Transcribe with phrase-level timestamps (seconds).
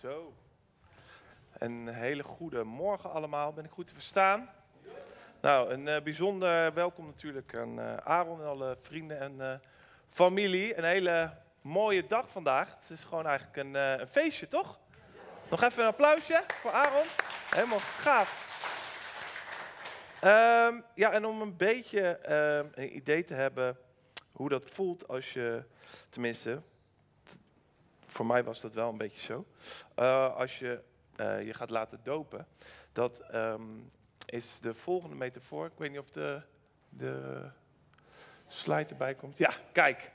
[0.00, 0.34] Zo.
[1.58, 3.52] Een hele goede morgen allemaal.
[3.52, 4.50] Ben ik goed te verstaan?
[5.40, 9.54] Nou, een eh, bijzonder welkom natuurlijk aan eh, Aaron en alle vrienden en eh,
[10.08, 10.78] familie.
[10.78, 12.70] Een hele mooie dag vandaag.
[12.70, 14.78] Het is gewoon eigenlijk een, een feestje, toch?
[15.50, 17.06] Nog even een applausje voor Aaron.
[17.50, 18.52] Helemaal gaaf.
[20.20, 23.78] Ehm, ja, en om een beetje ehm, een idee te hebben
[24.32, 25.64] hoe dat voelt als je,
[26.08, 26.62] tenminste,
[28.14, 29.46] voor mij was dat wel een beetje zo.
[29.94, 30.80] Eh, als je
[31.16, 32.46] eh, je gaat laten dopen,
[32.92, 33.62] dat ehm,
[34.26, 35.66] is de volgende metafoor.
[35.66, 36.42] Ik weet niet of de,
[36.88, 37.44] de
[38.46, 39.38] slide erbij komt.
[39.38, 40.10] Ja, kijk.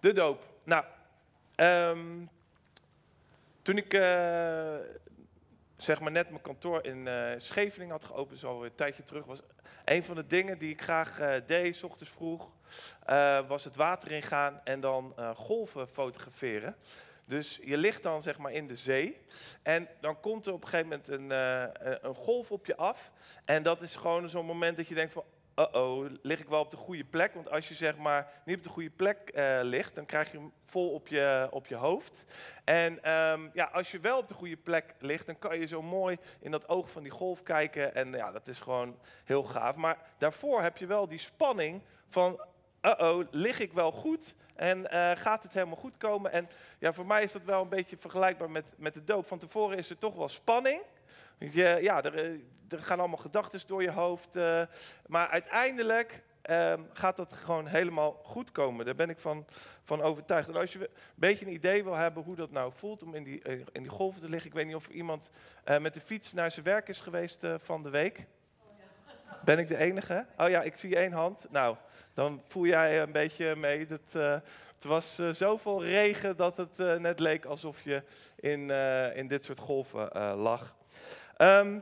[0.00, 0.46] De doop.
[0.62, 0.84] Nou,
[1.54, 2.24] ehm,
[3.62, 4.76] toen ik eh,
[5.84, 9.24] zeg maar net mijn kantoor in eh, Scheveningen had geopend, zo alweer een tijdje terug,
[9.24, 9.40] was
[9.84, 12.50] een van de dingen die ik graag eh, deed, ochtends vroeg,
[13.06, 16.76] eh, was het water ingaan en dan golven fotograferen.
[17.26, 19.20] Dus je ligt dan zeg maar in de zee
[19.62, 21.30] en dan komt er op een gegeven moment een,
[22.06, 23.10] een golf op je af.
[23.44, 25.24] En dat is gewoon zo'n moment dat je denkt van,
[25.56, 27.34] uh-oh, lig ik wel op de goede plek?
[27.34, 30.38] Want als je zeg maar niet op de goede plek eh, ligt, dan krijg je
[30.38, 32.24] hem vol op je, op je hoofd.
[32.64, 35.82] En ehm, ja, als je wel op de goede plek ligt, dan kan je zo
[35.82, 37.94] mooi in dat oog van die golf kijken.
[37.94, 39.76] En ja, dat is gewoon heel gaaf.
[39.76, 42.40] Maar daarvoor heb je wel die spanning van,
[42.82, 44.34] uh-oh, lig ik wel goed?
[44.54, 46.32] En eh, gaat het helemaal goed komen?
[46.32, 49.26] En ja, voor mij is dat wel een beetje vergelijkbaar met, met de doop.
[49.26, 50.82] Van tevoren is er toch wel spanning.
[51.38, 52.30] Ja, er, eh,
[52.68, 54.36] er gaan allemaal gedachten door je hoofd.
[54.36, 54.62] eh,
[55.06, 58.84] maar uiteindelijk ehm, gaat dat gewoon helemaal goed komen.
[58.84, 59.46] Daar ben ik van,
[59.82, 60.48] van overtuigd.
[60.48, 63.24] En als je een beetje een idee wil hebben hoe dat nou voelt om in
[63.24, 64.48] die, eh, in die golven te liggen.
[64.50, 65.30] Ik weet niet of iemand
[65.80, 68.26] met de fiets naar zijn werk is geweest van de week.
[69.44, 70.26] Ben ik de enige?
[70.38, 71.46] Oh ja, ik zie één hand.
[71.50, 71.76] Nou,
[72.14, 73.86] dan voel jij een beetje mee.
[73.86, 74.12] Dat,
[74.72, 78.02] het was zoveel regen dat het net leek alsof je
[78.36, 78.70] in,
[79.14, 80.74] in dit soort golven lag.
[81.36, 81.78] Ehm,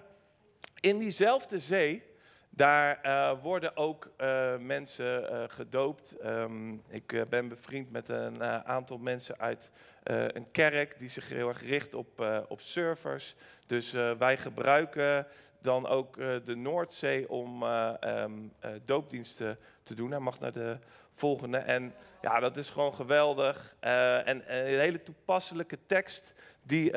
[0.80, 2.02] in diezelfde zee,
[2.50, 6.16] daar eh, worden ook eh, mensen eh, gedoopt.
[6.16, 9.70] Ehm, ik ben bevriend met een aantal mensen uit
[10.04, 13.34] een kerk die zich heel erg richt op, op surfers.
[13.66, 15.26] Dus wij gebruiken
[15.62, 20.10] dan ook de Noordzee om eh, ehm, eh, doopdiensten te doen.
[20.10, 20.78] Hij mag naar de
[21.12, 21.58] volgende.
[21.58, 23.76] En ja, dat is gewoon geweldig.
[23.80, 26.32] En een hele toepasselijke tekst
[26.62, 26.90] die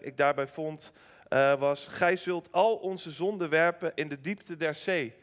[0.00, 0.92] ik daarbij vond
[1.28, 1.86] eh, was...
[1.86, 5.14] Gij zult al onze zonden werpen in de diepte der zee.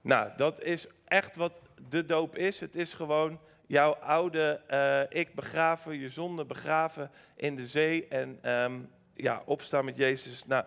[0.00, 1.52] Nou, dat is echt wat
[1.88, 2.60] de doop is.
[2.60, 8.38] Het is gewoon jouw oude eh, ik begraven, je zonde begraven in de zee en
[8.42, 8.78] ehm,
[9.14, 10.46] ja, opstaan met Jezus.
[10.46, 10.64] Nou,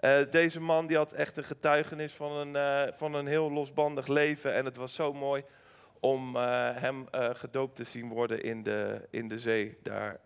[0.00, 4.54] eh, deze man die had echt een getuigenis van een, van een heel losbandig leven
[4.54, 5.44] en het was zo mooi
[6.00, 10.20] om hem gedoopt te zien worden in de, in de zee daar.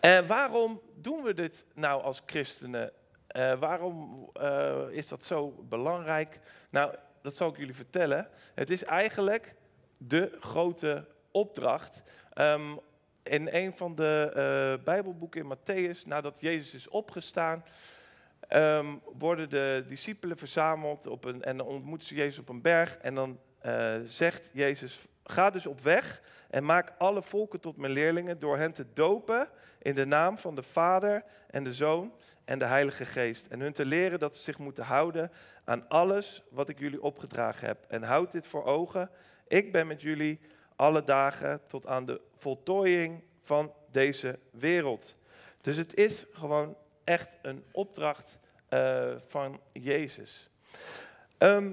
[0.00, 2.92] En waarom doen we dit nou als christenen?
[3.26, 6.40] Eh, waarom eh, is dat zo belangrijk?
[6.70, 8.28] Nou, dat zal ik jullie vertellen.
[8.54, 9.54] Het is eigenlijk
[9.96, 12.02] de grote opdracht.
[12.32, 12.76] Ehm,
[13.22, 17.64] in een van de eh, Bijbelboeken in Matthäus, nadat Jezus is opgestaan,
[18.48, 18.86] ehm,
[19.18, 22.96] worden de discipelen verzameld op een, en dan ontmoeten ze Jezus op een berg.
[22.96, 27.92] En dan eh, zegt Jezus, ga dus op weg en maak alle volken tot mijn
[27.92, 29.48] leerlingen door hen te dopen
[29.78, 32.12] in de naam van de Vader en de Zoon
[32.44, 33.46] en de Heilige Geest.
[33.46, 35.32] En hun te leren dat ze zich moeten houden
[35.64, 37.84] aan alles wat ik jullie opgedragen heb.
[37.88, 39.10] En houd dit voor ogen.
[39.48, 40.40] Ik ben met jullie
[40.76, 45.16] alle dagen tot aan de voltooiing van deze wereld.
[45.60, 48.38] Dus het is gewoon echt een opdracht
[48.68, 50.50] eh, van Jezus.
[51.38, 51.72] Ehm,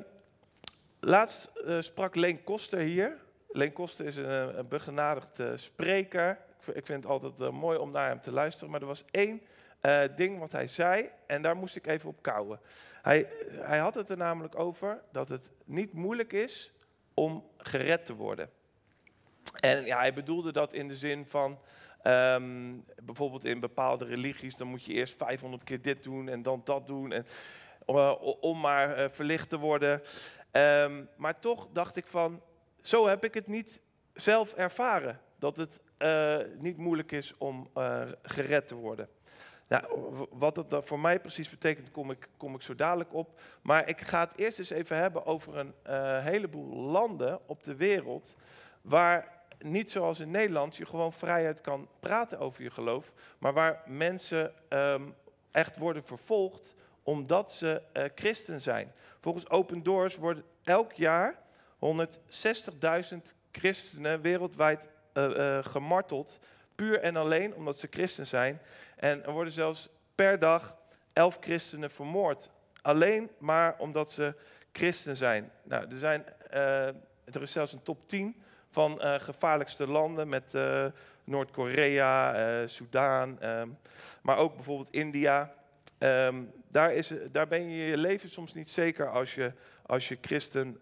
[1.01, 3.17] laatst eh, sprak Leen Koster hier.
[3.49, 6.29] Leen Koster is een, een begenadigd eh, spreker.
[6.31, 8.71] Ik ik vind het altijd eh, mooi om naar hem te luisteren.
[8.71, 9.41] Maar er was één
[9.81, 12.59] eh, ding wat hij zei en daar moest ik even op kouwen.
[13.01, 16.71] Hij, hij had het er namelijk over dat het niet moeilijk is
[17.13, 18.49] om gered te worden.
[19.59, 21.59] En ja, hij bedoelde dat in de zin van,
[22.01, 22.73] ehm,
[23.03, 26.87] bijvoorbeeld in bepaalde religies, dan moet je eerst 500 keer dit doen en dan dat
[26.87, 27.25] doen, en,
[27.85, 30.01] eh, om maar eh, verlicht te worden.
[30.51, 32.41] Ehm, maar toch dacht ik van,
[32.81, 33.81] zo heb ik het niet
[34.13, 39.09] zelf ervaren, dat het eh, niet moeilijk is om eh, gered te worden.
[39.67, 39.85] Nou,
[40.31, 43.39] wat dat voor mij precies betekent, kom ik, kom ik zo dadelijk op.
[43.61, 47.75] Maar ik ga het eerst eens even hebben over een eh, heleboel landen op de
[47.75, 48.35] wereld
[48.81, 53.83] waar niet zoals in Nederland je gewoon vrijheid kan praten over je geloof, maar waar
[53.85, 55.09] mensen ehm,
[55.51, 58.91] echt worden vervolgd omdat ze eh, christen zijn.
[59.19, 61.39] Volgens Open Doors worden elk jaar
[61.79, 63.17] 160.000
[63.51, 66.39] christenen wereldwijd eh, eh, gemarteld
[66.75, 68.61] Puur en alleen omdat ze christen zijn.
[68.95, 70.75] En er worden zelfs per dag
[71.13, 72.49] elf christenen vermoord.
[72.81, 74.33] Alleen maar omdat ze
[74.71, 75.51] christen zijn.
[75.63, 76.25] Nou, er, zijn,
[77.25, 80.53] er is zelfs een top 10 van gevaarlijkste landen met
[81.23, 83.77] Noord-Korea, Soudaan, um,
[84.21, 85.53] maar ook bijvoorbeeld India.
[85.99, 89.53] Um, daar, is, daar ben je je leven soms niet zeker als je,
[89.85, 90.81] als je christen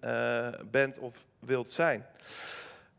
[0.71, 2.05] bent of wilt zijn.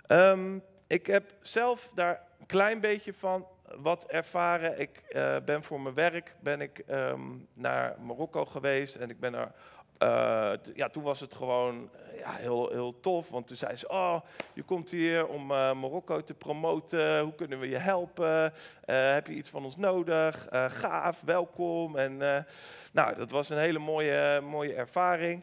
[0.08, 3.46] Um, ik heb zelf daar een klein beetje van
[3.76, 4.80] wat ervaren.
[4.80, 5.02] Ik
[5.44, 6.84] ben voor mijn werk ben ik,
[7.54, 9.52] naar Marokko geweest en ik ben er
[10.02, 14.20] uh, ja, toen was het gewoon ja, heel, heel tof, want toen zei ze, oh,
[14.52, 18.52] je komt hier om uh, Marokko te promoten, hoe kunnen we je helpen?
[18.84, 20.46] Heb je iets van ons nodig?
[20.50, 21.96] gaaf, welkom.
[21.96, 22.16] En
[22.92, 25.42] nou, dat was een hele mooie, mooie ervaring.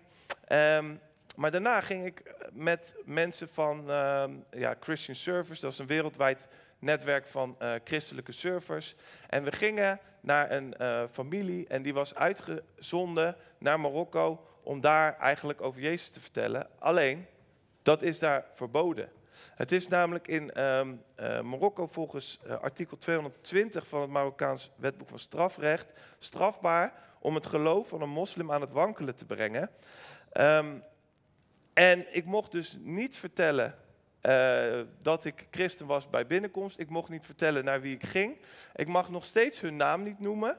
[0.51, 1.00] Um,
[1.36, 6.48] maar daarna ging ik met mensen van ehm, ja, Christian Service, dat is een wereldwijd
[6.80, 8.95] netwerk van christelijke servers.
[9.30, 10.75] En we gingen naar een
[11.12, 16.68] familie en die was uitgezonden naar Marokko om daar eigenlijk over Jezus te vertellen.
[16.80, 17.25] Alleen,
[17.81, 19.10] dat is daar verboden.
[19.56, 25.19] Het is namelijk in um, uh, Marokko volgens artikel 220 van het Marokkaans wetboek van
[25.19, 29.69] strafrecht strafbaar om het geloof van een moslim aan het wankelen te brengen.
[30.34, 30.84] Um,
[31.74, 33.75] en ik mocht dus niet vertellen
[34.22, 36.80] uh, dat ik christen was bij binnenkomst.
[36.80, 38.38] Ik mocht niet vertellen naar wie ik ging.
[38.75, 40.58] Ik mag nog steeds hun naam niet noemen,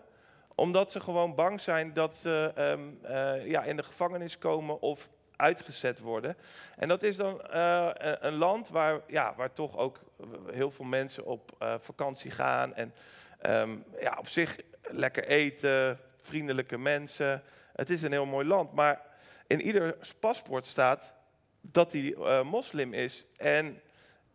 [0.59, 5.09] omdat ze gewoon bang zijn dat ze um, uh, ja, in de gevangenis komen of
[5.37, 6.37] uitgezet worden.
[6.77, 10.01] En dat is dan uh, een land waar, ja, waar toch ook
[10.53, 11.51] heel veel mensen op
[11.81, 12.75] vakantie gaan.
[12.75, 12.95] En
[13.47, 17.43] um, ja, op zich lekker eten, vriendelijke mensen.
[17.73, 19.03] Het is een heel mooi land, maar
[19.47, 21.15] in ieder paspoort staat
[21.61, 23.27] dat hij moslim is.
[23.37, 23.81] En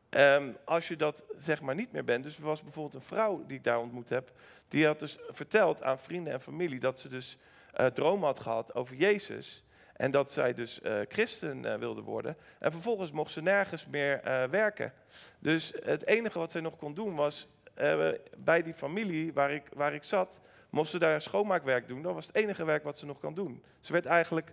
[0.09, 3.43] um, als je dat zeg maar niet meer bent, dus er was bijvoorbeeld een vrouw
[3.45, 4.31] die ik daar ontmoet heb,
[4.73, 7.37] die had dus verteld aan vrienden en familie dat ze dus
[7.79, 9.63] uh, dromen had gehad over Jezus.
[9.93, 12.37] En dat zij dus uh, christen uh, wilde worden.
[12.59, 14.93] En vervolgens mocht ze nergens meer werken.
[15.39, 17.47] Dus het enige wat zij nog kon doen was
[18.37, 20.39] bij die familie waar ik, waar ik zat,
[20.69, 22.01] mocht ze daar schoonmaakwerk doen.
[22.01, 23.63] Dat was het enige werk wat ze nog kan doen.
[23.79, 24.51] Ze werd eigenlijk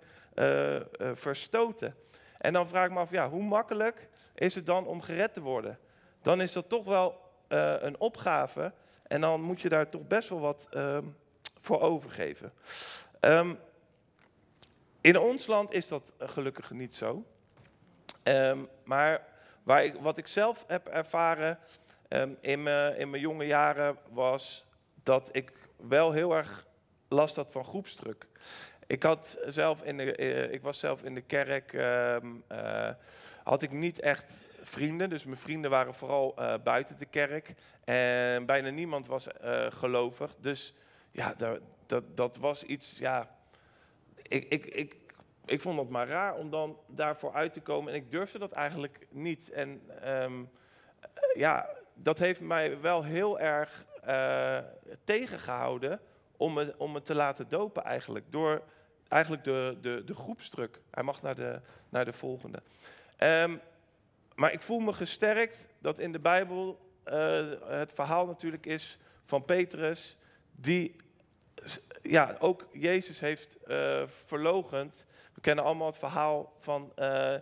[1.15, 1.95] verstoten.
[2.39, 5.41] En dan vraag ik me af, ja, hoe makkelijk is het dan om gered te
[5.41, 5.79] worden?
[6.23, 8.73] Dan is dat toch wel een opgave
[9.11, 11.17] en dan moet je daar toch best wel wat um,
[11.61, 12.53] voor overgeven.
[13.21, 13.59] Um,
[15.01, 17.25] in ons land is dat gelukkig niet zo.
[18.23, 19.27] Um, maar
[19.63, 21.59] waar ik, wat ik zelf heb ervaren
[22.41, 24.67] in, mijn, in mijn jonge jaren was
[25.03, 26.67] dat ik wel heel erg
[27.09, 28.27] last had van groepsdruk.
[28.87, 32.89] Ik, had zelf in de, uh, ik was zelf in de kerk, uh,
[33.45, 34.33] had ik niet echt
[34.71, 35.11] vrienden.
[35.11, 37.55] Dus mijn vrienden waren vooral uh, buiten de kerk.
[37.85, 39.27] En bijna niemand was
[39.69, 40.37] gelovig.
[40.41, 40.75] Dus
[41.11, 43.37] ja, dat, dat, dat was iets, ja,
[44.23, 44.97] ik, ik, ik,
[45.45, 47.93] ik vond het maar raar om dan daarvoor uit te komen.
[47.93, 49.51] En ik durfde dat eigenlijk niet.
[49.51, 50.51] En um,
[51.35, 53.85] ja, dat heeft mij wel heel erg
[55.05, 56.01] tegengehouden
[56.37, 58.25] om me, om me te laten dopen eigenlijk.
[58.33, 58.63] Door
[59.09, 60.69] eigenlijk de, de, de.
[60.91, 62.63] Hij mag naar de, naar de volgende.
[63.19, 63.61] Um,
[64.41, 69.45] maar ik voel me gesterkt dat in de Bijbel uh, het verhaal natuurlijk is van
[69.45, 70.17] Petrus,
[70.53, 70.97] die
[72.03, 75.05] ja, ook Jezus heeft uh, verlogend.
[75.35, 77.35] We kennen allemaal het verhaal van uh,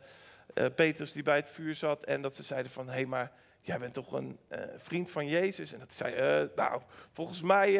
[0.75, 3.78] Petrus die bij het vuur zat en dat ze zeiden van, hé hey, maar jij
[3.78, 4.38] bent toch een
[4.76, 5.72] vriend van Jezus?
[5.72, 6.82] En dat zei, uh, nou,
[7.12, 7.70] volgens mij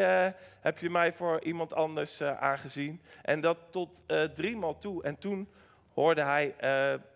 [0.61, 3.03] heb je mij voor iemand anders aangezien.
[3.23, 4.03] En dat tot
[4.35, 5.03] driemaal toe.
[5.03, 5.49] En toen
[5.95, 6.55] hoorde hij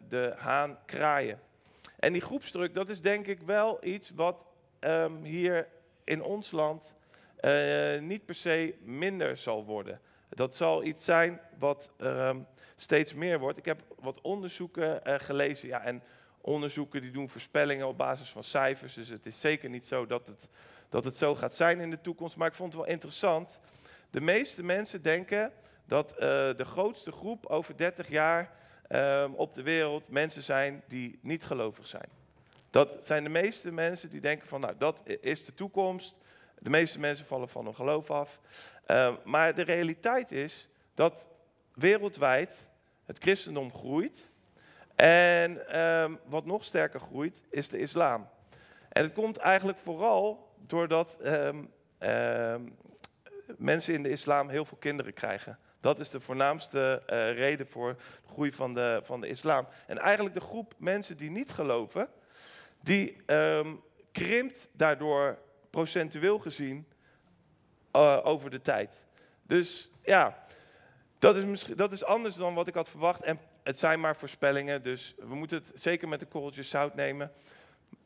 [0.08, 1.40] de haan kraaien.
[2.02, 4.46] En die groepsdruk, dat is denk ik wel iets wat
[4.80, 5.68] um, hier
[6.04, 6.94] in ons land
[8.00, 10.00] niet per se minder zal worden.
[10.28, 13.58] Dat zal iets zijn wat um, steeds meer wordt.
[13.58, 15.68] Ik heb wat onderzoeken gelezen.
[15.68, 16.02] Ja, en
[16.40, 18.94] onderzoeken die doen voorspellingen op basis van cijfers.
[18.94, 20.48] Dus het is zeker niet zo dat het,
[20.88, 22.36] dat het zo gaat zijn in de toekomst.
[22.36, 23.60] Maar ik vond het wel interessant.
[24.10, 25.52] De meeste mensen denken
[25.86, 26.18] dat uh,
[26.56, 31.86] de grootste groep over 30 jaar uh, op de wereld mensen zijn die niet gelovig
[31.86, 32.08] zijn.
[32.70, 36.18] Dat zijn de meeste mensen die denken van, nou, dat is de toekomst.
[36.58, 38.40] De meeste mensen vallen van hun geloof af.
[38.86, 41.26] Uh, maar de realiteit is dat
[41.74, 42.68] wereldwijd
[43.04, 44.30] het christendom groeit.
[44.94, 48.28] En um, wat nog sterker groeit, is de islam.
[48.88, 51.18] En het komt eigenlijk vooral doordat
[53.56, 55.58] mensen in de islam heel veel kinderen krijgen.
[55.82, 59.66] Dat is de voornaamste uh, reden voor de groei van de, van de islam.
[59.86, 62.08] En eigenlijk de groep mensen die niet geloven,
[62.80, 63.16] die
[64.12, 65.38] krimpt daardoor
[65.70, 66.86] procentueel gezien
[67.90, 69.04] eh, over de tijd.
[69.42, 70.44] Dus ja,
[71.18, 73.22] dat is, misschien, dat is anders dan wat ik had verwacht.
[73.22, 77.32] En het zijn maar voorspellingen, dus we moeten het zeker met een korreltje zout nemen.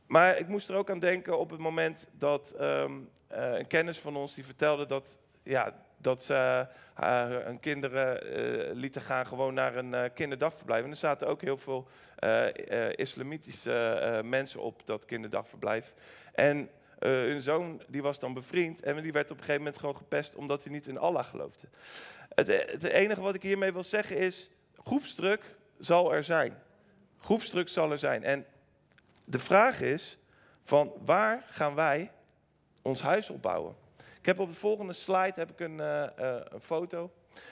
[0.06, 2.92] Maar ik moest er ook aan denken op het moment dat ehm,
[3.26, 6.66] eh, een kennis van ons die vertelde dat, ja, dat ze
[7.00, 10.84] uh, hun kinderen uh, lieten gaan gewoon naar een kinderdagverblijf.
[10.84, 11.88] En er zaten ook heel veel
[12.94, 15.94] islamitische mensen op dat kinderdagverblijf.
[16.34, 19.96] En hun zoon die was dan bevriend en die werd op een gegeven moment gewoon
[19.96, 21.68] gepest omdat hij niet in Allah geloofde.
[22.28, 24.50] Het, het enige wat ik hiermee wil zeggen is,
[24.84, 26.62] groepsdruk zal er zijn.
[27.18, 28.24] Groepsdruk zal er zijn.
[28.24, 28.46] En
[29.24, 30.18] de vraag is,
[30.64, 32.12] van waar gaan wij
[32.82, 33.76] ons huis opbouwen?
[34.26, 36.06] Ik heb op de volgende slide heb ik een, uh,
[36.49, 37.11] een foto.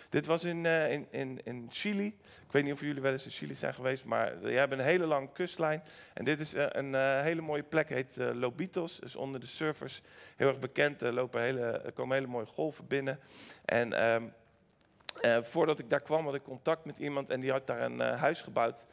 [0.09, 2.07] Dit was in, uh, in, in, in Chili.
[2.47, 4.81] Ik weet niet of jullie wel eens in Chili zijn geweest, maar je hebt een
[4.81, 5.83] hele lange kustlijn.
[6.15, 9.01] En dit is een hele mooie plek, heet Lobitos.
[9.01, 10.03] Is onder de surfers
[10.37, 11.03] heel erg bekend.
[11.03, 13.21] Er, lopen hele, komen hele mooie golven binnen.
[13.65, 14.33] En um,
[15.43, 18.41] voordat ik daar kwam had ik contact met iemand en die had daar een huis
[18.41, 18.85] gebouwd.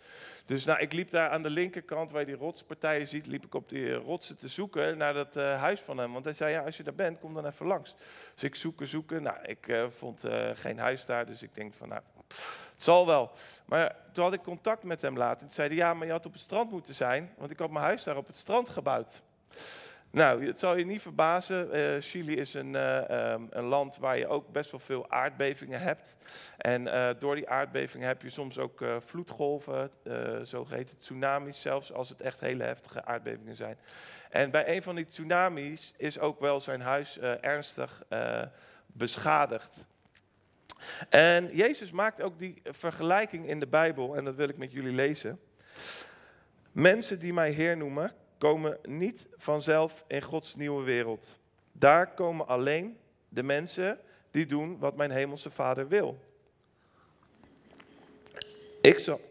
[0.46, 3.56] Dus nou, ik liep daar aan de linkerkant, waar je die rotspartijen ziet, liep ik
[3.56, 6.14] op die rotsen te zoeken naar dat uh, huis van hem.
[6.14, 7.96] Want hij zei, ja, als je daar bent, kom dan even langs.
[8.34, 9.24] Dus ik zoeken, zoeken.
[9.24, 10.24] Nou, ik vond
[10.54, 13.32] geen huis daar, dus ik denk van, nou, het zal wel.
[13.66, 15.40] Maar toen had ik contact met hem later.
[15.40, 17.70] Toen zei hij, ja, maar je had op het strand moeten zijn, want ik had
[17.70, 19.22] mijn huis daar op het strand gebouwd.
[20.12, 21.78] Nou, het zal je niet verbazen.
[21.78, 25.80] Uh, Chili is een, uh, um, een, land waar je ook best wel veel aardbevingen
[25.80, 26.16] hebt.
[26.58, 29.92] En uh, door die aardbevingen heb je soms ook vloedgolven,
[30.42, 33.78] zogeheten tsunamis, zelfs als het echt hele heftige aardbevingen zijn.
[34.30, 38.04] En bij een van die tsunamis is ook wel zijn huis ernstig
[38.86, 39.86] beschadigd.
[41.10, 44.94] En Jezus maakt ook die vergelijking in de Bijbel, en dat wil ik met jullie
[44.94, 45.40] lezen.
[46.72, 51.40] Mensen die mij Heer noemen, komen niet vanzelf in Gods nieuwe wereld.
[51.72, 52.98] Daar komen alleen
[53.30, 54.00] de mensen
[54.32, 56.18] die doen wat mijn hemelse Vader wil.
[58.82, 59.22] Ik zal,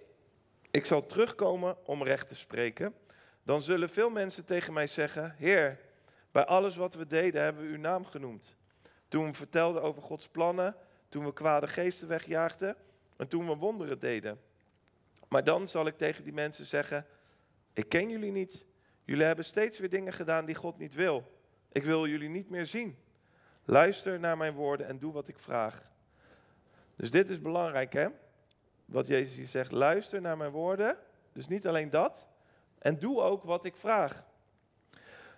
[0.71, 2.95] ik zal terugkomen om recht te spreken.
[3.43, 5.79] Dan zullen veel mensen tegen mij zeggen: Heer,
[6.31, 8.57] bij alles wat we deden hebben we uw naam genoemd.
[9.09, 10.77] Toen we vertelden over Gods plannen,
[11.09, 12.77] toen we kwade geesten wegjaagden
[13.17, 14.41] en toen we wonderen deden.
[15.29, 17.07] Maar dan zal ik tegen die mensen zeggen:
[17.73, 18.69] Ik ken jullie niet.
[19.05, 21.39] Jullie hebben steeds weer dingen gedaan die God niet wil.
[21.73, 22.99] Ik wil jullie niet meer zien.
[23.65, 25.91] Luister naar mijn woorden en doe wat ik vraag.
[26.97, 28.09] Dus dit is belangrijk, hè?
[28.85, 29.73] Wat Jezus hier zegt.
[29.73, 30.97] Luister naar mijn woorden.
[31.33, 32.27] Dus niet alleen dat.
[32.79, 34.27] En doe ook wat ik vraag.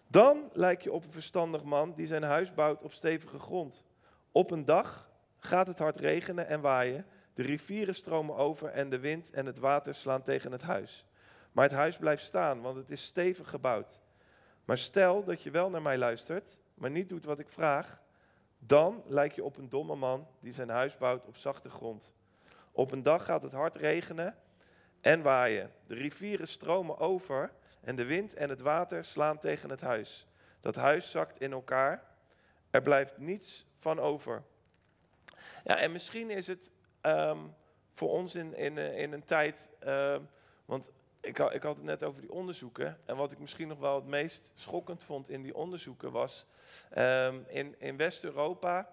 [0.07, 3.85] Dan lijk je op een verstandig man die zijn huis bouwt op stevige grond.
[4.33, 7.07] Op een dag gaat het hard regenen en waaien.
[7.35, 11.07] De rivieren stromen over en de wind en het water slaan tegen het huis.
[11.53, 14.01] Maar het huis blijft staan, want het is stevig gebouwd.
[14.65, 18.01] Maar stel dat je wel naar mij luistert, maar niet doet wat ik vraag,
[18.59, 22.13] dan lijk je op een domme man die zijn huis bouwt op zachte grond.
[22.73, 24.37] Op een dag gaat het hard regenen
[25.01, 25.73] en waaien.
[25.87, 30.27] De rivieren stromen over en de wind en het water slaan tegen het huis.
[30.61, 32.05] Dat huis zakt in elkaar.
[32.71, 34.43] Er blijft niets van over.
[35.65, 36.71] Ja, en misschien is het
[37.03, 37.55] um,
[37.93, 39.69] voor ons in, in, in een tijd.
[39.87, 40.29] Um,
[40.65, 40.91] want
[41.23, 42.99] ik, ik, had het net over die onderzoeken.
[43.05, 46.47] En wat ik misschien nog wel het meest schokkend vond in die onderzoeken was.
[46.99, 48.89] Um, in, in West-Europa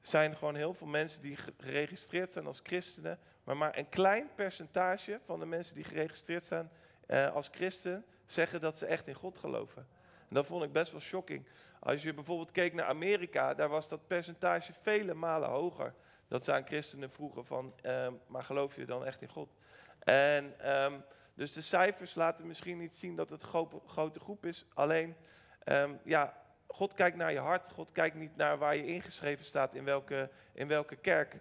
[0.00, 3.18] zijn gewoon heel veel mensen die geregistreerd zijn als christenen.
[3.44, 6.70] Maar maar een klein percentage van de mensen die geregistreerd zijn
[7.06, 9.86] uh, als christen zeggen dat ze echt in God geloven.
[10.28, 11.46] En dat vond ik best wel shocking.
[11.80, 15.94] Als je bijvoorbeeld keek naar Amerika, daar was dat percentage vele malen hoger.
[16.28, 19.54] Dat ze aan christenen vroegen van, uh, maar geloof je dan echt in God?
[19.98, 21.04] En um,
[21.38, 24.66] dus de cijfers laten misschien niet zien dat het een grote groep is.
[24.74, 25.16] Alleen,
[25.64, 27.68] um, ja, God kijkt naar je hart.
[27.68, 31.34] God kijkt niet naar waar je ingeschreven staat, in welke, in welke kerk.
[31.34, 31.40] Uh,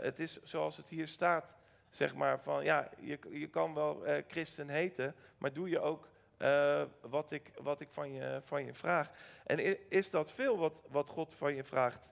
[0.00, 1.54] het is zoals het hier staat.
[1.90, 6.08] Zeg maar van, ja, je, je kan wel uh, christen heten, maar doe je ook
[6.38, 9.10] uh, wat ik, wat ik van, je, van je vraag.
[9.44, 12.08] En is dat veel wat, wat God van je vraagt?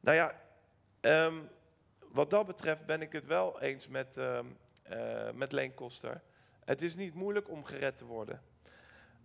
[0.00, 0.40] Nou ja,
[1.00, 1.48] um,
[1.98, 4.58] wat dat betreft ben ik het wel eens met, um,
[5.34, 6.22] met Leen Koster.
[6.64, 8.42] Het is niet moeilijk om gered te worden.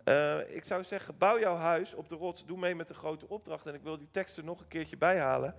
[0.04, 2.46] Uh, ik zou zeggen, bouw jouw huis op de rots.
[2.46, 3.66] Doe mee met de grote opdracht.
[3.66, 5.54] En ik wil die teksten nog een keertje bijhalen.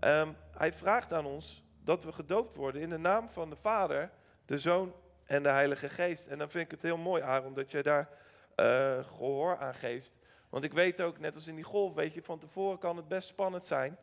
[0.00, 4.10] Um, hij vraagt aan ons dat we gedoopt worden in de naam van de Vader,
[4.44, 6.26] de Zoon en de Heilige Geest.
[6.26, 8.08] En dan vind ik het heel mooi, Aaron, dat je daar
[8.56, 10.14] uh, gehoor aan geeft.
[10.48, 13.08] Want ik weet ook, net als in die golf, weet je, van tevoren kan het
[13.08, 13.98] best spannend zijn.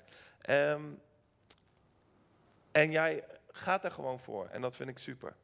[0.49, 1.01] Um,
[2.71, 4.47] en jij gaat er gewoon voor.
[4.47, 5.35] En dat vind ik super.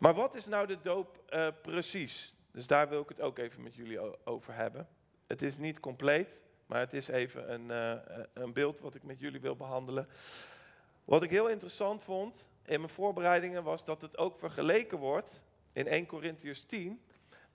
[0.00, 2.34] Maar wat is nou de doop uh, precies?
[2.52, 4.88] Dus daar wil ik het ook even met jullie over hebben.
[5.26, 9.20] het is niet compleet, maar het is even een, eh, een beeld wat ik met
[9.20, 10.08] jullie wil behandelen.
[11.04, 15.42] Wat ik heel interessant vond in mijn voorbereidingen was dat het ook vergeleken wordt
[15.72, 17.02] in 1 Corinthians 10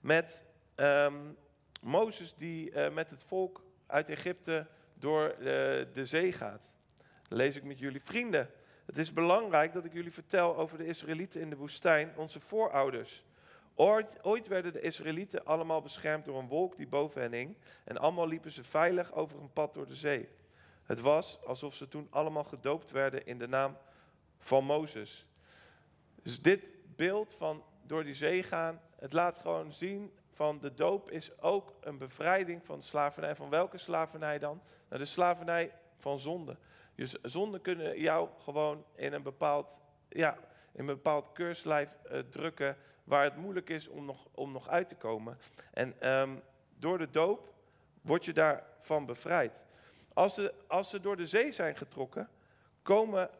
[0.00, 1.32] met ehm,
[1.82, 5.44] Mozes die eh, met het volk uit Egypte door eh,
[5.92, 6.70] de zee gaat.
[7.28, 8.50] Dan lees ik met jullie vrienden.
[8.86, 13.24] Het is belangrijk dat ik jullie vertel over de Israëlieten in de woestijn, onze voorouders.
[13.74, 17.56] Ooit, werden de Israëlieten allemaal beschermd door een wolk die boven hen hing.
[17.84, 20.28] En allemaal liepen ze veilig over een pad door de zee.
[20.82, 23.76] Het was alsof ze toen allemaal gedoopt werden in de naam
[24.38, 25.26] van Mozes.
[26.22, 31.10] Dus dit beeld van door die zee gaan, het laat gewoon zien van de doop
[31.10, 33.36] is ook een bevrijding van slavernij.
[33.36, 34.60] Van welke slavernij dan?
[34.88, 36.56] Nou, de slavernij van zonde.
[36.96, 40.38] Dus zonden kunnen jou gewoon in een bepaald, ja,
[40.72, 44.88] in een bepaald keurslijf uh, drukken waar het moeilijk is om nog, om nog uit
[44.88, 45.38] te komen.
[45.72, 46.42] En um,
[46.78, 47.54] door de doop
[48.00, 49.62] word je daarvan bevrijd.
[50.12, 52.28] Als ze, als ze door de zee zijn getrokken,
[52.82, 53.30] komen,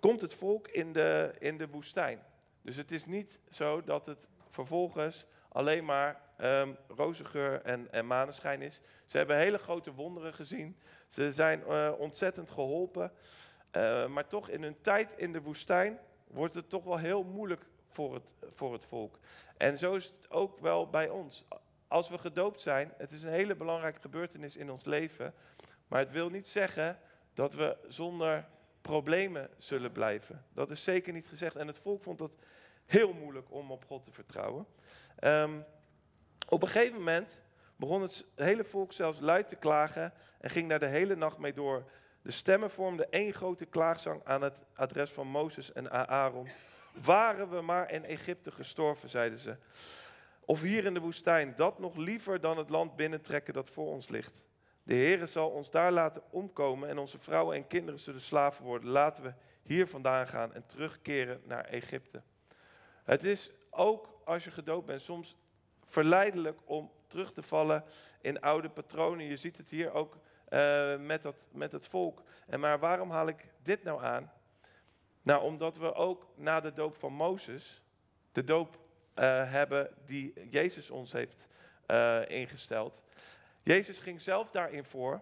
[0.00, 2.22] komt het volk in de, in de woestijn.
[2.62, 8.62] Dus het is niet zo dat het vervolgens alleen maar um, rozengeur en, en maneschijn
[8.62, 8.80] is.
[9.04, 10.78] Ze hebben hele grote wonderen gezien.
[11.08, 13.12] Ze zijn uh, ontzettend geholpen.
[13.76, 17.66] Uh, maar toch in hun tijd in de woestijn wordt het toch wel heel moeilijk
[17.88, 19.18] voor het, voor het volk.
[19.56, 21.44] En zo is het ook wel bij ons.
[21.88, 25.34] Als we gedoopt zijn, het is een hele belangrijke gebeurtenis in ons leven.
[25.88, 26.98] Maar het wil niet zeggen
[27.34, 28.48] dat we zonder
[28.80, 30.44] problemen zullen blijven.
[30.52, 31.56] Dat is zeker niet gezegd.
[31.56, 32.36] En het volk vond het
[32.86, 34.66] heel moeilijk om op God te vertrouwen.
[35.20, 35.64] Um,
[36.52, 37.38] op een gegeven moment
[37.76, 41.52] begon het hele volk zelfs luid te klagen en ging daar de hele nacht mee
[41.52, 41.84] door.
[42.22, 46.48] De stemmen vormden één grote klaagzang aan het adres van Mozes en Aaron.
[47.02, 49.56] Waren we maar in Egypte gestorven, zeiden ze.
[50.40, 54.08] Of hier in de woestijn, dat nog liever dan het land binnentrekken dat voor ons
[54.08, 54.44] ligt.
[54.82, 58.90] De Heere zal ons daar laten omkomen en onze vrouwen en kinderen zullen slaven worden.
[58.90, 62.22] Laten we hier vandaan gaan en terugkeren naar Egypte.
[63.04, 65.36] Het is ook als je gedoopt bent soms
[65.92, 67.84] verleidelijk om terug te vallen
[68.20, 69.26] in oude patronen.
[69.26, 70.16] Je ziet het hier ook
[70.48, 72.22] uh, met, dat, met het volk.
[72.46, 74.32] En maar waarom haal ik dit nou aan?
[75.22, 77.82] Nou, omdat we ook na de doop van Mozes
[78.32, 78.78] de doop
[79.14, 81.46] uh, hebben die Jezus ons heeft
[81.86, 83.02] uh, ingesteld.
[83.62, 85.20] Jezus ging zelf daarin voor.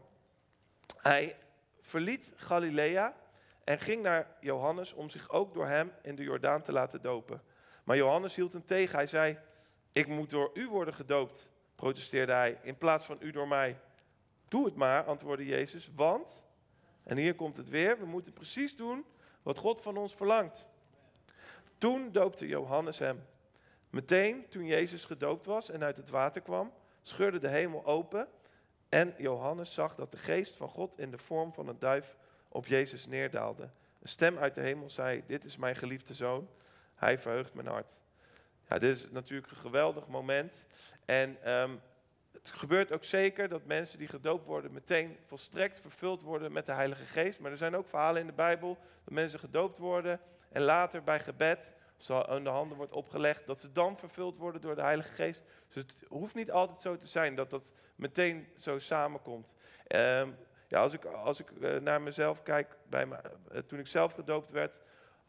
[0.96, 1.36] Hij
[1.80, 3.16] verliet Galilea
[3.64, 7.42] en ging naar Johannes om zich ook door hem in de Jordaan te laten dopen.
[7.84, 8.96] Maar Johannes hield hem tegen.
[8.96, 9.38] Hij zei:
[9.92, 13.80] Ik moet door u worden gedoopt, protesteerde hij, in plaats van u door mij.
[14.48, 16.42] Doe het maar, antwoordde Jezus, want,
[17.02, 19.04] en hier komt het weer, we moeten precies doen
[19.42, 20.68] wat God van ons verlangt.
[21.78, 23.26] Toen doopte Johannes hem.
[23.90, 26.72] Meteen toen Jezus gedoopt was en uit het water kwam,
[27.02, 28.28] scheurde de hemel open
[28.88, 32.16] en Johannes zag dat de geest van God in de vorm van een duif
[32.48, 33.62] op Jezus neerdaalde.
[34.00, 36.48] Een stem uit de hemel zei, dit is mijn geliefde zoon,
[36.94, 38.00] hij verheugt mijn hart.
[38.70, 40.66] Ja, dit is natuurlijk een geweldig moment.
[41.04, 41.80] En um,
[42.32, 46.72] het gebeurt ook zeker dat mensen die gedoopt worden meteen volstrekt vervuld worden met de
[46.72, 47.38] Heilige Geest.
[47.38, 50.20] Maar er zijn ook verhalen in de Bijbel dat mensen gedoopt worden
[50.52, 54.60] en later bij gebed, ze aan de handen wordt opgelegd, dat ze dan vervuld worden
[54.60, 55.42] door de Heilige Geest.
[55.68, 59.52] Dus het hoeft niet altijd zo te zijn dat dat meteen zo samenkomt.
[59.88, 60.36] Um,
[60.68, 63.16] ja, als ik, als ik uh, naar mezelf kijk, bij me,
[63.52, 64.78] uh, toen ik zelf gedoopt werd,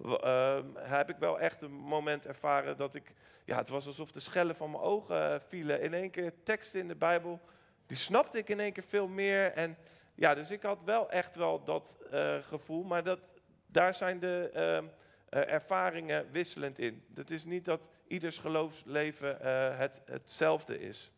[0.05, 3.13] uh, heb ik wel echt een moment ervaren dat ik,
[3.45, 5.81] ja, het was alsof de schellen van mijn ogen uh, vielen.
[5.81, 7.39] In één keer teksten in de Bijbel,
[7.85, 9.53] die snapte ik in één keer veel meer.
[9.53, 9.77] En
[10.15, 13.19] ja, dus ik had wel echt wel dat uh, gevoel, maar dat,
[13.65, 14.85] daar zijn de ehm,
[15.29, 17.05] eh, ervaringen wisselend in.
[17.15, 19.37] Het is niet dat ieders geloofsleven
[19.77, 21.11] het, hetzelfde is.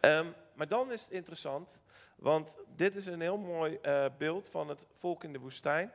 [0.00, 1.78] Um, maar dan is het interessant,
[2.16, 3.80] want dit is een heel mooi
[4.18, 5.92] beeld van het volk in de woestijn.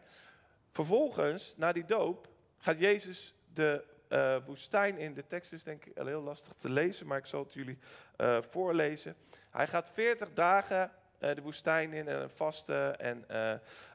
[0.77, 5.13] Vervolgens, na die doop, gaat Jezus de uh, woestijn in.
[5.13, 7.77] De tekst is denk ik heel lastig te lezen, maar ik zal het jullie
[8.17, 9.15] uh, voorlezen.
[9.49, 13.25] Hij gaat 40 dagen uh, de woestijn in en vasten en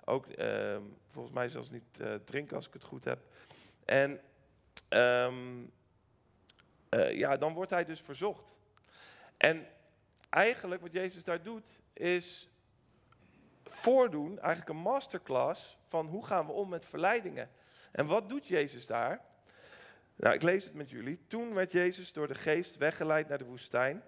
[0.05, 3.19] ook ehm, volgens mij zelfs niet drinken als ik het goed heb.
[3.85, 4.21] En
[4.89, 5.73] um,
[7.11, 8.55] ja, dan wordt hij dus verzocht.
[9.37, 9.67] En
[10.31, 12.49] eigenlijk wat Jezus daar doet, is
[13.65, 17.51] voordoen, eigenlijk een masterclass van hoe gaan we om met verleidingen.
[17.93, 19.21] En wat doet Jezus daar?
[20.17, 21.21] Nou, ik lees het met jullie.
[21.27, 24.03] Toen werd Jezus door de geest weggeleid naar de woestijn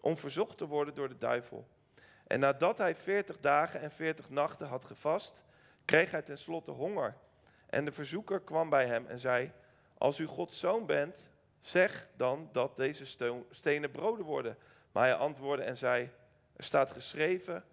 [0.00, 1.68] om verzocht te worden door de duivel.
[2.26, 5.42] En nadat hij veertig dagen en veertig nachten had gevast,
[5.84, 7.16] kreeg hij tenslotte honger.
[7.66, 9.52] En de verzoeker kwam bij hem en zei,
[9.98, 13.04] als u Gods zoon bent, zeg dan dat deze
[13.50, 14.58] stenen broden worden.
[14.92, 16.10] Maar hij antwoordde en zei,
[16.56, 17.64] er staat geschreven,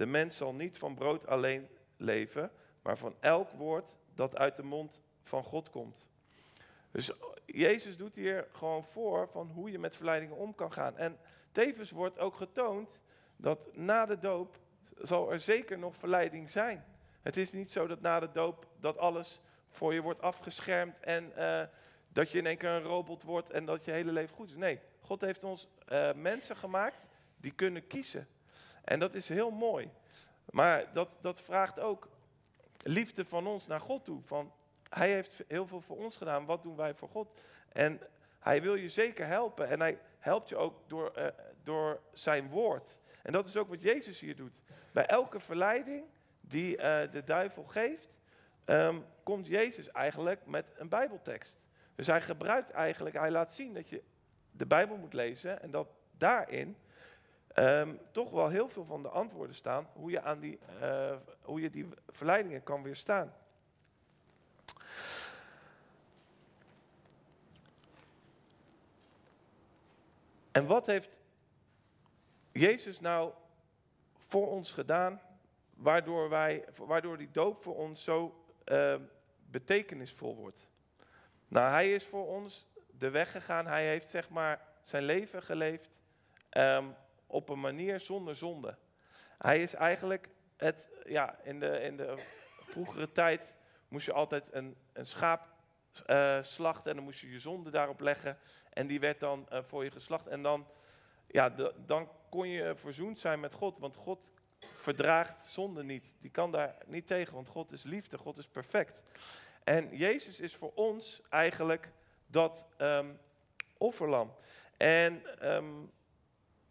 [0.00, 2.50] de mens zal niet van brood alleen leven,
[2.82, 6.08] maar van elk woord dat uit de mond van God komt.
[6.90, 7.10] Dus
[7.46, 10.96] Jezus doet hier gewoon voor van hoe je met verleidingen om kan gaan.
[10.96, 11.18] En
[11.52, 13.00] tevens wordt ook getoond
[13.36, 14.58] dat na de doop
[15.00, 16.84] zal er zeker nog verleiding zijn.
[17.22, 21.32] Het is niet zo dat na de doop dat alles voor je wordt afgeschermd en
[21.36, 21.62] uh,
[22.08, 24.56] dat je in één keer een robot wordt en dat je hele leven goed is.
[24.56, 28.28] Nee, God heeft ons uh, mensen gemaakt die kunnen kiezen.
[28.84, 29.90] En dat is heel mooi.
[30.50, 32.08] Maar dat, dat vraagt ook
[32.82, 34.20] liefde van ons naar God toe.
[34.24, 34.52] Van,
[34.88, 37.40] hij heeft heel veel voor ons gedaan, wat doen wij voor God?
[37.72, 38.00] En
[38.38, 41.26] hij wil je zeker helpen en hij helpt je ook door, uh,
[41.62, 42.96] door zijn woord.
[43.22, 44.62] En dat is ook wat Jezus hier doet.
[44.92, 46.04] Bij elke verleiding
[46.40, 48.08] die uh, de duivel geeft,
[48.66, 51.58] um, komt Jezus eigenlijk met een Bijbeltekst.
[51.94, 54.02] Dus hij gebruikt eigenlijk, hij laat zien dat je
[54.50, 56.76] de Bijbel moet lezen en dat daarin
[57.54, 61.60] um, toch wel heel veel van de antwoorden staan hoe je, aan die, uh, hoe
[61.60, 63.34] je die verleidingen kan weerstaan.
[70.52, 71.20] En wat heeft
[72.52, 73.32] Jezus nou
[74.16, 75.20] voor ons gedaan,
[75.74, 78.94] waardoor, wij, waardoor die doop voor ons zo uh,
[79.50, 80.68] betekenisvol wordt?
[81.48, 82.66] Nou, hij is voor ons
[82.98, 83.66] de weg gegaan.
[83.66, 86.00] Hij heeft zeg maar zijn leven geleefd
[86.50, 86.94] um,
[87.30, 88.76] op een manier zonder zonde.
[89.38, 92.16] Hij is eigenlijk het, ja, in de, in de
[92.62, 93.54] vroegere tijd
[93.88, 95.48] moest je altijd een, een schaap
[96.06, 98.38] uh, slachten en dan moest je je zonde daarop leggen.
[98.72, 100.26] En die werd dan uh, voor je geslacht.
[100.26, 100.66] En dan,
[101.26, 101.48] ja,
[101.86, 106.14] dan kon je verzoend zijn met God, want God verdraagt zonde niet.
[106.18, 109.02] Die kan daar niet tegen, want God is liefde, God is perfect.
[109.64, 111.92] En Jezus is voor ons eigenlijk
[112.26, 113.18] dat um,
[113.78, 114.34] offerlam.
[114.76, 115.90] En um,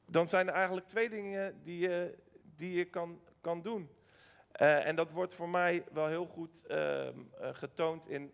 [0.10, 2.18] dan zijn er eigenlijk twee dingen die je,
[2.56, 3.90] die je kan, kan doen.
[4.62, 7.12] Uh, en dat wordt voor mij wel heel goed uh, uh,
[7.52, 8.34] getoond in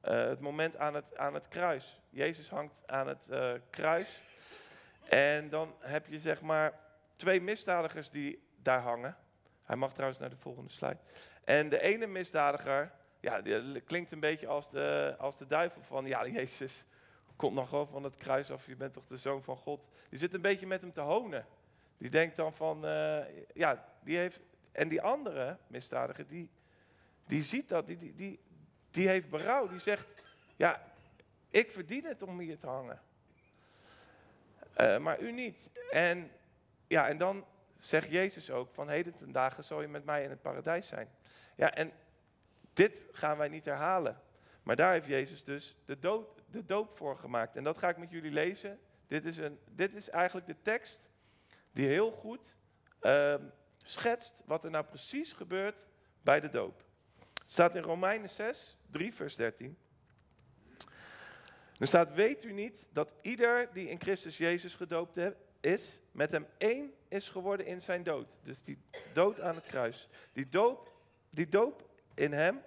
[0.00, 2.00] het moment aan het, aan het kruis.
[2.10, 3.28] Jezus hangt aan het
[3.70, 4.22] kruis.
[5.08, 6.80] En dan heb je zeg maar
[7.16, 9.16] twee misdadigers die daar hangen.
[9.62, 10.98] Hij mag trouwens naar de volgende slide.
[11.44, 16.06] En de ene misdadiger, ja, die klinkt een beetje als de, als de duivel van,
[16.06, 16.84] ja, Jezus
[17.36, 19.88] komt nog wel van het kruis af, je bent toch de zoon van God.
[20.08, 21.46] Die zit een beetje met hem te honen.
[21.98, 23.18] Die denkt dan van, uh,
[23.54, 24.40] ja, die heeft,
[24.72, 26.50] en die andere misdadiger, die,
[27.26, 28.40] die ziet dat, die, die,
[28.90, 29.68] die, heeft berouw.
[29.68, 30.22] Die zegt,
[30.56, 30.92] ja,
[31.50, 33.00] ik verdien het om hier te hangen.
[34.80, 35.70] Uh, maar u niet.
[35.90, 36.30] En,
[36.86, 37.44] ja, en dan
[37.78, 41.08] zegt Jezus ook van heden ten dagen zal je met mij in het paradijs zijn.
[41.56, 41.92] Ja, en
[42.72, 44.20] dit gaan wij niet herhalen.
[44.66, 47.56] Maar daar heeft Jezus dus de dood, de doop voor gemaakt.
[47.56, 48.78] En dat ga ik met jullie lezen.
[49.06, 51.10] Dit is, een, dit is eigenlijk de tekst
[51.72, 52.56] die heel goed
[53.02, 53.34] uh,
[53.82, 55.86] schetst wat er nou precies gebeurt
[56.22, 56.84] bij de doop.
[57.18, 59.78] Het staat in Romeinen 6, 3 vers 13.
[61.78, 65.18] Er staat, weet u niet dat ieder die in Christus Jezus gedoopt
[65.60, 68.36] is, met hem één is geworden in zijn dood.
[68.42, 68.78] Dus die
[69.12, 70.08] dood aan het kruis.
[70.32, 70.92] Die doop,
[71.30, 72.62] die doop in hem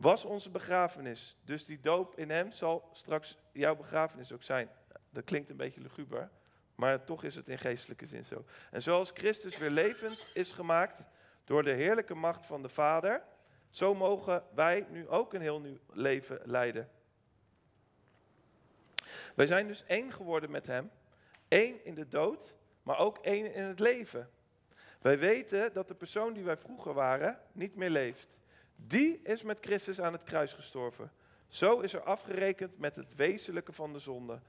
[0.00, 1.36] was onze begrafenis.
[1.44, 4.70] Dus die doop in hem zal straks jouw begrafenis ook zijn.
[5.10, 6.30] Dat klinkt een beetje luguber,
[6.74, 8.44] maar toch is het in geestelijke zin zo.
[8.70, 11.04] En zoals Christus weer levend is gemaakt
[11.44, 13.22] door de heerlijke macht van de Vader,
[13.70, 16.90] zo mogen wij nu ook een heel nieuw leven leiden.
[19.34, 20.90] Wij zijn dus één geworden met hem,
[21.48, 24.30] één in de dood, maar ook één in het leven.
[25.00, 28.38] Wij weten dat de persoon die wij vroeger waren niet meer leeft.
[28.86, 31.12] Die is met Christus aan het kruis gestorven.
[31.48, 34.40] Zo is er afgerekend met het wezenlijke van de zonde.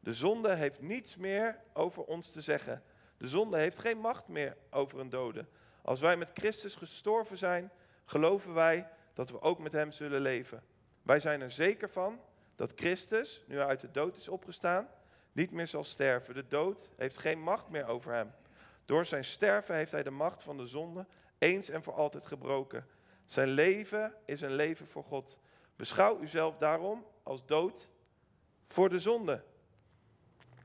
[0.00, 2.82] De zonde heeft niets meer over ons te zeggen.
[3.16, 5.46] De zonde heeft geen macht meer over een dode.
[5.82, 7.70] Als wij met Christus gestorven zijn,
[8.04, 10.62] geloven wij dat we ook met Hem zullen leven.
[11.02, 12.20] Wij zijn er zeker van
[12.56, 14.88] dat Christus, nu hij uit de dood is opgestaan,
[15.32, 16.34] niet meer zal sterven.
[16.34, 18.32] De dood heeft geen macht meer over Hem.
[18.84, 21.06] Door zijn sterven heeft Hij de macht van de zonde
[21.38, 22.86] eens en voor altijd gebroken.
[23.30, 25.38] Zijn leven is een leven voor God.
[25.76, 27.88] Beschouw uzelf daarom als dood
[28.66, 29.42] voor de zonde.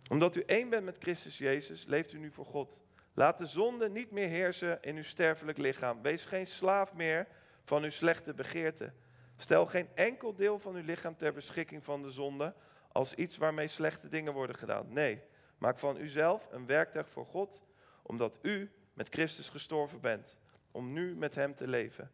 [0.09, 2.81] Omdat u één bent met Christus Jezus, leeft u nu voor God.
[3.13, 6.01] Laat de zonde niet meer heersen in uw sterfelijk lichaam.
[6.01, 7.27] Wees geen slaaf meer
[7.63, 8.95] van uw slechte begeerten.
[9.37, 12.53] Stel geen enkel deel van uw lichaam ter beschikking van de zonde
[12.91, 14.93] als iets waarmee slechte dingen worden gedaan.
[14.93, 15.21] Nee,
[15.57, 17.63] maak van uzelf een werktuig voor God,
[18.01, 20.37] omdat u met Christus gestorven bent,
[20.71, 22.11] om nu met Hem te leven.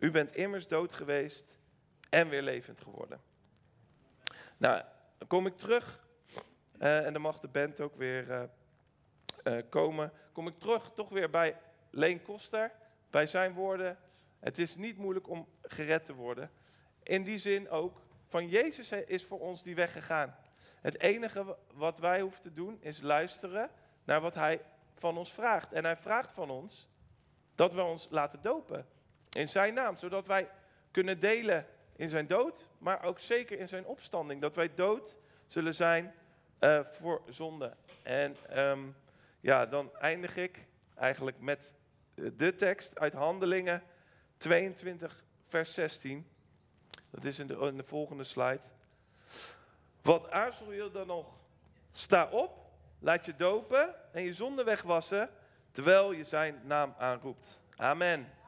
[0.00, 1.58] U bent immers dood geweest
[2.08, 3.20] en weer levend geworden.
[4.56, 4.82] Nou,
[5.18, 6.06] dan kom ik terug
[6.78, 8.42] uh, en dan mag de band ook weer uh,
[9.42, 11.56] eh, komen, kom ik terug toch weer bij
[11.90, 12.72] Leen Koster,
[13.10, 13.98] bij zijn woorden.
[14.38, 16.50] Het is niet moeilijk om gered te worden.
[17.02, 20.36] In die zin ook, van Jezus is voor ons die weg gegaan.
[20.80, 23.70] Het enige wat wij hoeven te doen is luisteren
[24.04, 24.60] naar wat hij
[24.94, 25.72] van ons vraagt.
[25.72, 26.88] En hij vraagt van ons
[27.54, 28.86] dat we ons laten dopen
[29.30, 30.50] in zijn naam, zodat wij
[30.90, 31.66] kunnen delen
[31.96, 34.40] in zijn dood, maar ook zeker in zijn opstanding.
[34.40, 35.16] Dat wij dood
[35.46, 36.14] zullen zijn
[36.60, 37.76] uh, voor zonde.
[38.02, 38.80] En ehm,
[39.40, 41.74] ja, dan eindig ik eigenlijk met
[42.14, 43.82] de tekst uit Handelingen
[44.36, 46.30] 22, vers 16.
[47.10, 48.62] Dat is in de, in de volgende slide.
[50.02, 51.26] Wat aarzel je dan nog?
[51.92, 55.30] Sta op, laat je dopen en je zonde wegwassen,
[55.70, 57.62] terwijl je zijn naam aanroept.
[57.76, 58.39] Amen.